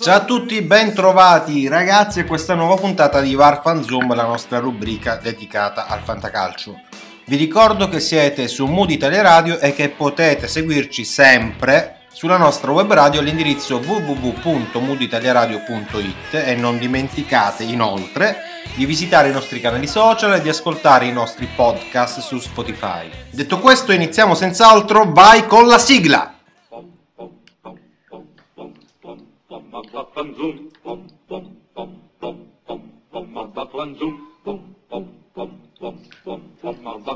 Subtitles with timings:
[0.00, 4.58] Ciao a tutti, ben trovati ragazzi a questa nuova puntata di Warfan Zoom, la nostra
[4.58, 6.74] rubrica dedicata al fantacalcio.
[7.26, 12.70] Vi ricordo che siete su Mood Italia Radio e che potete seguirci sempre sulla nostra
[12.70, 18.38] web radio all'indirizzo www.mooditaliaradio.it e non dimenticate inoltre
[18.74, 23.10] di visitare i nostri canali social e di ascoltare i nostri podcast su Spotify.
[23.30, 26.32] Detto questo iniziamo senza altro, vai con la sigla!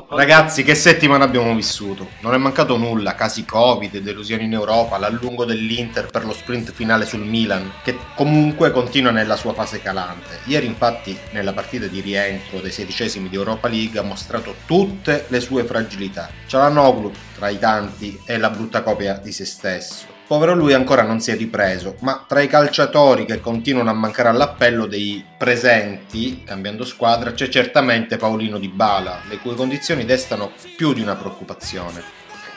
[0.09, 2.10] Ragazzi, che settimana abbiamo vissuto?
[2.21, 7.07] Non è mancato nulla, casi Covid, delusioni in Europa, l'allungo dell'Inter per lo sprint finale
[7.07, 10.41] sul Milan, che comunque continua nella sua fase calante.
[10.45, 15.39] Ieri infatti, nella partita di rientro dei sedicesimi di Europa League, ha mostrato tutte le
[15.39, 16.29] sue fragilità.
[16.45, 20.10] Cialanoglu, tra i tanti, è la brutta copia di se stesso.
[20.31, 24.29] Povero lui ancora non si è ripreso, ma tra i calciatori che continuano a mancare
[24.29, 30.93] all'appello dei presenti, cambiando squadra, c'è certamente Paolino Di Bala, le cui condizioni destano più
[30.93, 32.01] di una preoccupazione.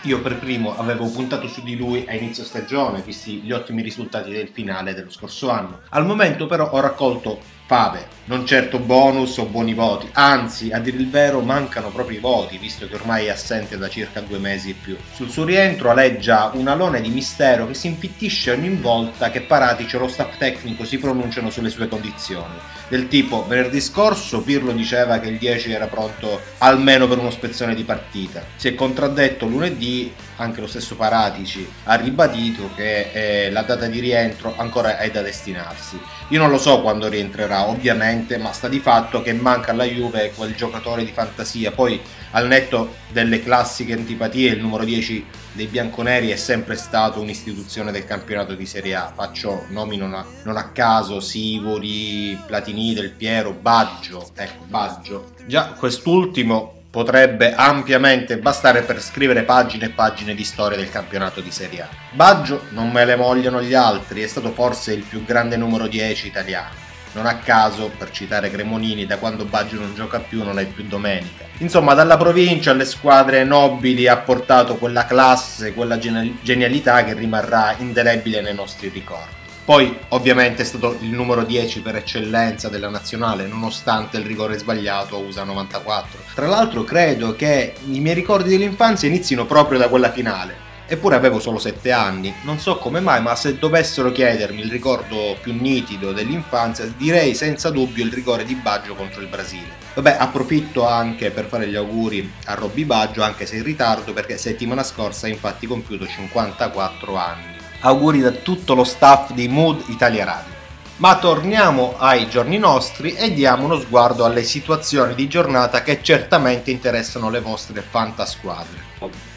[0.02, 4.30] Io per primo avevo puntato su di lui a inizio stagione, visti gli ottimi risultati
[4.30, 5.80] del finale dello scorso anno.
[5.88, 10.98] Al momento però ho raccolto fave, non certo bonus o buoni voti, anzi, a dire
[10.98, 14.70] il vero, mancano proprio i voti, visto che ormai è assente da circa due mesi
[14.70, 14.96] e più.
[15.12, 19.96] Sul suo rientro aleggia un alone di mistero che si impittisce ogni volta che Paratici
[19.96, 22.54] o lo staff tecnico si pronunciano sulle sue condizioni.
[22.88, 27.74] Del tipo, venerdì scorso Pirlo diceva che il 10 era pronto almeno per uno spezzone
[27.74, 28.42] di partita.
[28.56, 33.10] Si è contraddetto lunedì, anche lo stesso Paratici ha ribadito che
[33.46, 35.98] eh, la data di rientro ancora è da destinarsi.
[36.28, 40.32] Io non lo so quando rientrerà, ovviamente, ma sta di fatto che manca alla Juve
[40.34, 41.70] quel giocatore di fantasia.
[41.72, 42.00] Poi,
[42.32, 48.04] al netto delle classiche antipatie, il numero 10 dei bianconeri è sempre stato un'istituzione del
[48.04, 49.12] campionato di Serie A.
[49.14, 54.30] Faccio nomi non a, non a caso, Sivori, Platini, Del Piero, Baggio.
[54.34, 55.32] Ecco, Baggio.
[55.46, 61.50] Già quest'ultimo potrebbe ampiamente bastare per scrivere pagine e pagine di storia del campionato di
[61.50, 61.88] Serie A.
[62.12, 66.28] Baggio, non me le vogliono gli altri, è stato forse il più grande numero 10
[66.28, 66.83] italiano.
[67.14, 70.84] Non a caso, per citare Cremonini, da quando Baggio non gioca più non è più
[70.84, 71.44] domenica.
[71.58, 78.40] Insomma, dalla provincia alle squadre nobili ha portato quella classe, quella genialità che rimarrà indelebile
[78.40, 79.42] nei nostri ricordi.
[79.64, 85.14] Poi ovviamente è stato il numero 10 per eccellenza della nazionale, nonostante il rigore sbagliato
[85.14, 86.18] a USA 94.
[86.34, 90.63] Tra l'altro credo che i miei ricordi dell'infanzia inizino proprio da quella finale.
[90.86, 95.36] Eppure avevo solo 7 anni, non so come mai, ma se dovessero chiedermi il ricordo
[95.40, 99.82] più nitido dell'infanzia, direi senza dubbio il rigore di Baggio contro il Brasile.
[99.94, 104.36] Vabbè, approfitto anche per fare gli auguri a Robby Baggio, anche se in ritardo, perché
[104.36, 107.54] settimana scorsa ha infatti compiuto 54 anni
[107.86, 110.52] auguri da tutto lo staff di Mood Italia Radio.
[110.96, 116.70] Ma torniamo ai giorni nostri e diamo uno sguardo alle situazioni di giornata che certamente
[116.70, 119.32] interessano le vostre fantasquadre.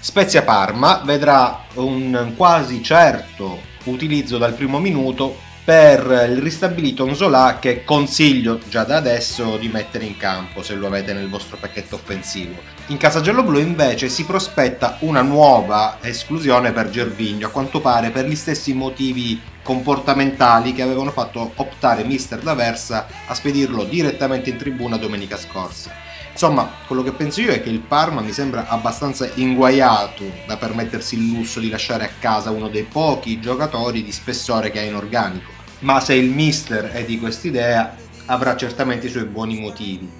[0.00, 7.84] Spezia Parma vedrà un quasi certo utilizzo dal primo minuto per il ristabilito Onzola che
[7.84, 12.54] consiglio già da adesso di mettere in campo se lo avete nel vostro pacchetto offensivo.
[12.88, 18.26] In casa gialloblu invece si prospetta una nuova esclusione per Gervigno, a quanto pare per
[18.26, 24.96] gli stessi motivi comportamentali che avevano fatto optare mister D'Aversa a spedirlo direttamente in tribuna
[24.96, 25.90] domenica scorsa.
[26.30, 31.16] Insomma, quello che penso io è che il Parma mi sembra abbastanza inguaiato da permettersi
[31.16, 34.94] il lusso di lasciare a casa uno dei pochi giocatori di spessore che ha in
[34.94, 37.94] organico ma se il mister è di quest'idea
[38.26, 40.10] avrà certamente i suoi buoni motivi.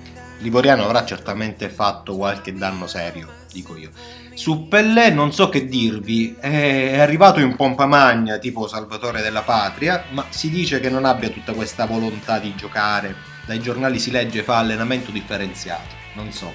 [0.40, 3.90] Livoriano avrà certamente fatto qualche danno serio, dico io.
[4.36, 10.04] Su Pellè non so che dirvi, è arrivato in pompa magna tipo Salvatore della Patria,
[10.10, 13.14] ma si dice che non abbia tutta questa volontà di giocare.
[13.46, 16.52] Dai giornali si legge fa allenamento differenziato, non so.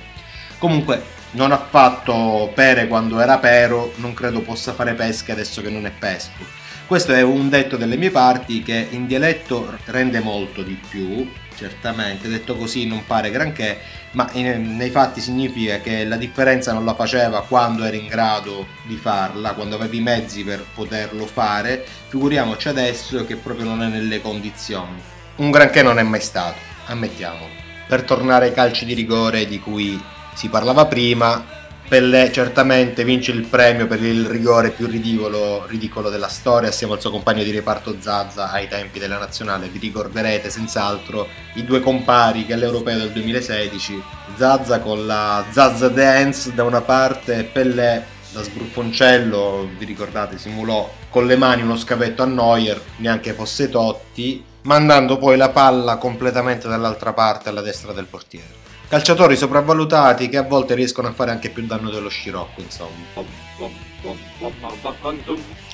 [0.59, 1.01] Comunque
[1.31, 5.87] non ha fatto pere quando era pero, non credo possa fare pesche adesso che non
[5.87, 6.59] è pesco
[6.91, 12.27] questo è un detto delle mie parti che in dialetto rende molto di più, certamente,
[12.27, 13.79] detto così non pare granché,
[14.11, 18.67] ma in, nei fatti significa che la differenza non la faceva quando eri in grado
[18.85, 23.87] di farla, quando avevi i mezzi per poterlo fare, figuriamoci adesso che proprio non è
[23.87, 25.01] nelle condizioni.
[25.37, 27.59] Un granché non è mai stato, ammettiamolo.
[27.87, 30.01] Per tornare ai calci di rigore di cui
[30.33, 31.43] si parlava prima,
[31.91, 37.01] Pellè certamente vince il premio per il rigore più ridicolo, ridicolo, della storia assieme al
[37.01, 39.67] suo compagno di reparto Zazza ai tempi della nazionale.
[39.67, 44.01] Vi ricorderete senz'altro i due compari che all'Europeo del 2016,
[44.37, 50.89] Zazza con la Zazza Dance da una parte e Pellè da sbruffoncello, vi ricordate, simulò
[51.09, 56.69] con le mani uno scavetto a Neuer, neanche fosse Totti, mandando poi la palla completamente
[56.69, 58.60] dall'altra parte alla destra del portiere.
[58.91, 62.89] Calciatori sopravvalutati che a volte riescono a fare anche più danno dello scirocco, insomma.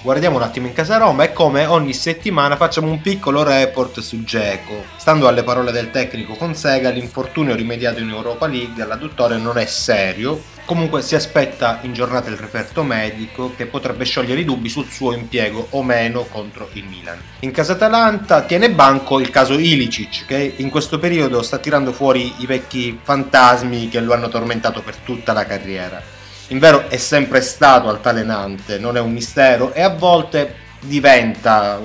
[0.03, 4.23] Guardiamo un attimo in casa Roma e come ogni settimana facciamo un piccolo report su
[4.23, 4.83] Geco.
[4.97, 10.39] Stando alle parole del tecnico Consega, l'infortunio rimediato in Europa League all'adduttore non è serio,
[10.67, 15.13] Comunque si aspetta in giornata il referto medico che potrebbe sciogliere i dubbi sul suo
[15.13, 17.17] impiego o meno contro il Milan.
[17.39, 22.33] In casa Atalanta tiene banco il caso Ilicic che in questo periodo sta tirando fuori
[22.39, 26.01] i vecchi fantasmi che lo hanno tormentato per tutta la carriera.
[26.49, 31.79] In vero è sempre stato altalenante, non è un mistero e a volte diventa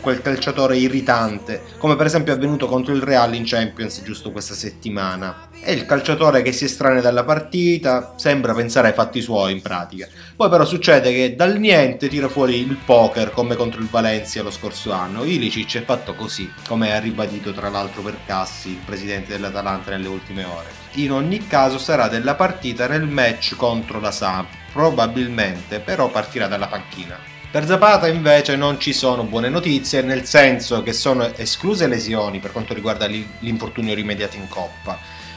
[0.00, 4.54] quel calciatore irritante, come per esempio è avvenuto contro il Real in Champions giusto questa
[4.54, 5.48] settimana.
[5.60, 10.08] È il calciatore che si estranea dalla partita, sembra pensare ai fatti suoi in pratica.
[10.34, 14.50] Poi però succede che dal niente tira fuori il poker come contro il Valencia lo
[14.50, 15.24] scorso anno.
[15.24, 20.08] Ilicic è fatto così, come ha ribadito tra l'altro per Cassi, il presidente dell'Atalanta nelle
[20.08, 20.78] ultime ore.
[20.94, 26.66] In ogni caso sarà della partita nel match contro la Samp, probabilmente però partirà dalla
[26.66, 27.29] panchina.
[27.50, 32.52] Per Zapata invece non ci sono buone notizie, nel senso che sono escluse lesioni per
[32.52, 34.96] quanto riguarda l'infortunio rimediato in coppa,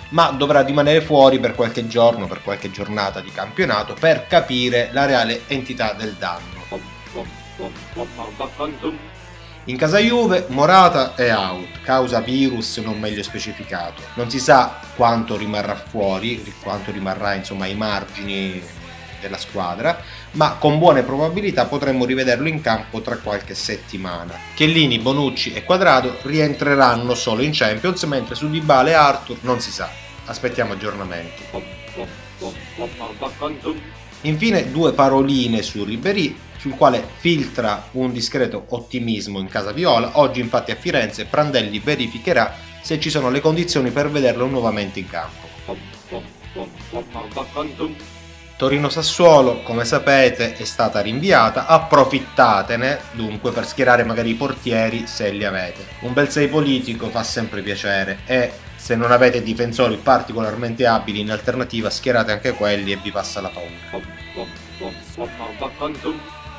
[0.09, 5.07] ma dovrà rimanere fuori per qualche giorno, per qualche giornata di campionato per capire la
[5.07, 6.61] reale entità del danno.
[9.65, 14.03] In casa Juve Morata è out, causa virus non meglio specificato.
[14.13, 18.61] Non si sa quanto rimarrà fuori, quanto rimarrà insomma ai margini
[19.23, 19.99] della squadra,
[20.31, 24.37] ma con buone probabilità potremmo rivederlo in campo tra qualche settimana.
[24.53, 29.71] Chiellini, Bonucci e Quadrado rientreranno solo in Champions, mentre su Dybala e Arthur non si
[29.71, 29.89] sa.
[30.25, 31.43] Aspettiamo aggiornamenti.
[34.21, 40.11] Infine due paroline su Ribery, sul quale filtra un discreto ottimismo in casa viola.
[40.19, 45.09] Oggi infatti a Firenze Prandelli verificherà se ci sono le condizioni per vederlo nuovamente in
[45.09, 45.47] campo.
[48.55, 55.43] Torino-Sassuolo, come sapete, è stata rinviata, approfittatene dunque per schierare magari i portieri se li
[55.43, 55.85] avete.
[56.01, 61.31] Un bel 6 politico fa sempre piacere e se non avete difensori particolarmente abili in
[61.31, 63.71] alternativa schierate anche quelli e vi passa la paura.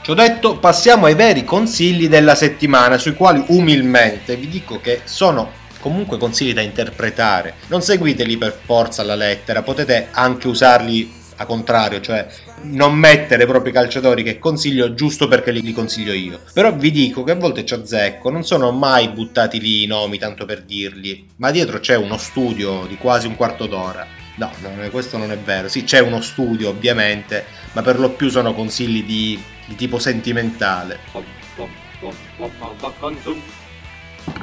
[0.02, 5.62] Ciò detto, passiamo ai veri consigli della settimana, sui quali umilmente vi dico che sono
[5.80, 7.54] comunque consigli da interpretare.
[7.68, 12.26] Non seguiteli per forza alla lettera, potete anche usarli a contrario, cioè
[12.62, 16.40] non mettere proprio i calciatori che consiglio giusto perché li, li, consiglio io.
[16.52, 20.18] Però vi dico che a volte ci azzecco, non sono mai buttati lì i nomi
[20.18, 24.06] tanto per dirli, ma dietro c'è uno studio di quasi un quarto d'ora.
[24.36, 25.68] No, no questo non è vero.
[25.68, 30.98] Sì, c'è uno studio ovviamente, ma per lo più sono consigli di, di tipo sentimentale.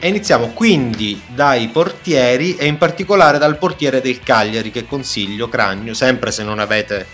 [0.03, 5.93] E iniziamo quindi dai portieri e in particolare dal portiere del Cagliari che consiglio, Cragno,
[5.93, 7.05] sempre se non avete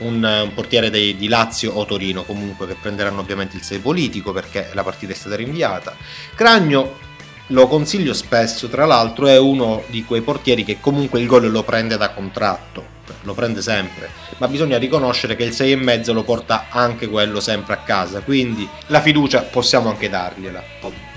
[0.00, 4.32] un, un portiere dei, di Lazio o Torino comunque che prenderanno ovviamente il 6 politico
[4.32, 5.96] perché la partita è stata rinviata.
[6.34, 6.96] Cragno
[7.46, 11.62] lo consiglio spesso, tra l'altro è uno di quei portieri che comunque il gol lo
[11.62, 12.84] prende da contratto,
[13.22, 17.78] lo prende sempre, ma bisogna riconoscere che il 6,5 lo porta anche quello sempre a
[17.78, 21.07] casa, quindi la fiducia possiamo anche dargliela.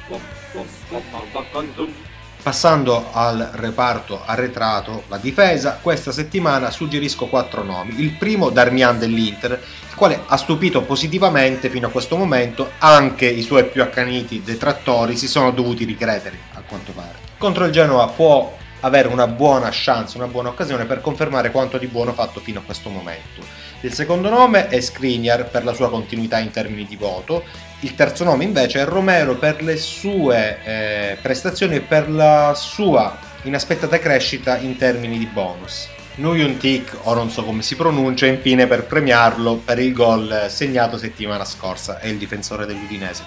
[2.41, 8.01] Passando al reparto arretrato, la difesa, questa settimana suggerisco quattro nomi.
[8.01, 13.43] Il primo Darmian dell'Inter, il quale ha stupito positivamente fino a questo momento, anche i
[13.43, 17.13] suoi più accaniti detrattori si sono dovuti ricredere, a quanto pare.
[17.38, 21.86] Contro il Genoa può avere una buona chance, una buona occasione per confermare quanto di
[21.86, 23.41] buono fatto fino a questo momento.
[23.81, 27.43] Il secondo nome è Skriniar per la sua continuità in termini di voto,
[27.81, 33.17] il terzo nome invece è Romero per le sue eh, prestazioni e per la sua
[33.43, 35.88] inaspettata crescita in termini di bonus.
[36.15, 41.45] Nuyuntik, o non so come si pronuncia, infine per premiarlo per il gol segnato settimana
[41.45, 43.23] scorsa, è il difensore dell'Udinese.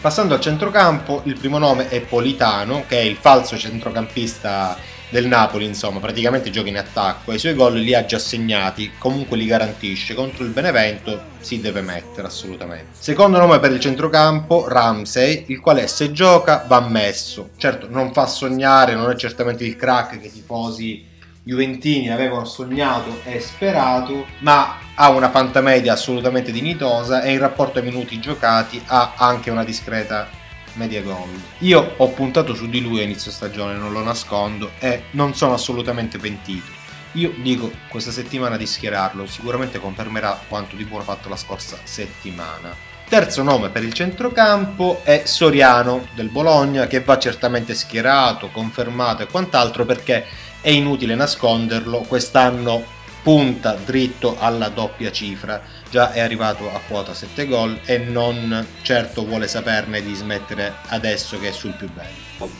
[0.00, 4.76] Passando al centrocampo, il primo nome è Politano, che è il falso centrocampista
[5.12, 9.36] del Napoli, insomma, praticamente gioca in attacco, i suoi gol li ha già segnati, comunque
[9.36, 12.86] li garantisce, contro il Benevento si deve mettere assolutamente.
[12.98, 17.50] Secondo nome per il centrocampo, Ramsey, il quale se gioca va messo.
[17.58, 21.04] Certo, non fa sognare, non è certamente il crack che i tifosi
[21.44, 27.84] Juventini avevano sognato e sperato, ma ha una fantamedia assolutamente dignitosa e in rapporto ai
[27.84, 30.40] minuti giocati ha anche una discreta
[30.74, 31.28] media gol.
[31.58, 35.54] Io ho puntato su di lui a inizio stagione, non lo nascondo, e non sono
[35.54, 36.80] assolutamente pentito.
[37.12, 42.74] Io dico questa settimana di schierarlo, sicuramente confermerà quanto di buono fatto la scorsa settimana.
[43.06, 49.26] Terzo nome per il centrocampo è Soriano del Bologna che va certamente schierato, confermato e
[49.26, 50.24] quant'altro perché
[50.62, 57.46] è inutile nasconderlo, quest'anno punta dritto alla doppia cifra, già è arrivato a quota 7
[57.46, 62.50] gol e non certo vuole saperne di smettere adesso che è sul più bello.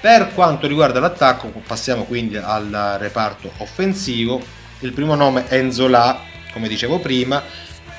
[0.00, 4.42] Per quanto riguarda l'attacco, passiamo quindi al reparto offensivo.
[4.80, 6.20] Il primo nome è Enzola,
[6.52, 7.40] come dicevo prima,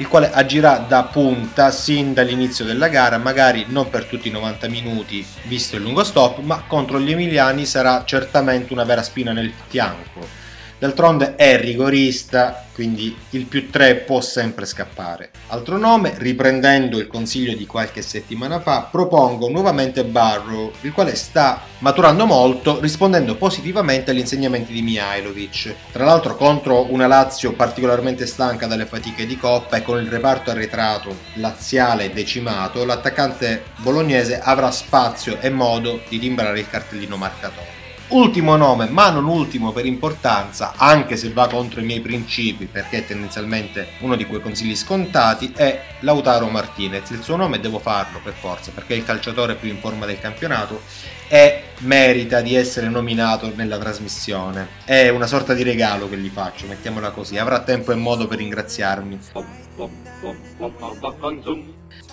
[0.03, 4.67] il quale agirà da punta sin dall'inizio della gara, magari non per tutti i 90
[4.67, 9.53] minuti visto il lungo stop, ma contro gli emiliani sarà certamente una vera spina nel
[9.67, 10.42] fianco
[10.83, 15.31] D'altronde è rigorista, quindi il più 3 può sempre scappare.
[15.47, 21.61] Altro nome, riprendendo il consiglio di qualche settimana fa, propongo nuovamente Barrow, il quale sta
[21.77, 25.73] maturando molto, rispondendo positivamente agli insegnamenti di Mihailovic.
[25.93, 30.51] Tra l'altro contro una Lazio particolarmente stanca dalle fatiche di Coppa e con il reparto
[30.51, 37.82] arretrato laziale decimato, l'attaccante bolognese avrà spazio e modo di timbrare il cartellino marcatore.
[38.13, 42.97] Ultimo nome, ma non ultimo per importanza, anche se va contro i miei principi, perché
[42.97, 47.09] è tendenzialmente uno di quei consigli scontati, è Lautaro Martinez.
[47.09, 50.19] Il suo nome devo farlo per forza, perché è il calciatore più in forma del
[50.19, 50.81] campionato
[51.27, 54.67] e merita di essere nominato nella trasmissione.
[54.85, 57.37] È una sorta di regalo che gli faccio, mettiamola così.
[57.37, 59.19] Avrà tempo e modo per ringraziarmi.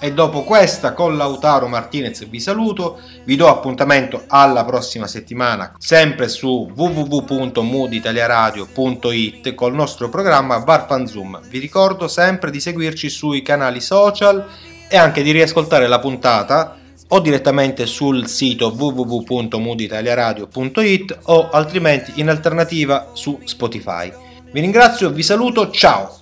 [0.02, 6.28] E dopo questa con Lautaro Martinez vi saluto, vi do appuntamento alla prossima settimana sempre
[6.28, 11.42] su www.mooditaliaradio.it col nostro programma Varfanzoom.
[11.48, 14.46] Vi ricordo sempre di seguirci sui canali social
[14.88, 16.79] e anche di riascoltare la puntata
[17.12, 24.12] o direttamente sul sito www.mooditaliaradio.it o altrimenti in alternativa su Spotify.
[24.52, 26.19] Vi ringrazio, vi saluto, ciao!